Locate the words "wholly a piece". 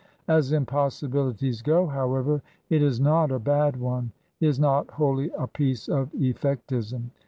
4.89-5.87